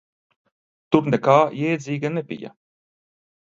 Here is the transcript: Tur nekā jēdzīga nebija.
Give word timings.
Tur 0.95 1.09
nekā 1.15 1.35
jēdzīga 1.61 2.13
nebija. 2.17 2.53